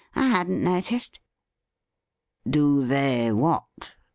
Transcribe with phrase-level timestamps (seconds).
[0.15, 1.19] 'I hadn't noticed.''
[2.49, 3.97] Do they— ^what